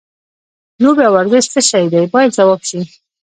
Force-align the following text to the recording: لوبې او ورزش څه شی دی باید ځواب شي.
لوبې 0.83 1.03
او 1.07 1.13
ورزش 1.17 1.45
څه 1.53 1.59
شی 1.69 1.85
دی 1.93 2.01
باید 2.13 2.35
ځواب 2.37 2.61
شي. 2.69 2.81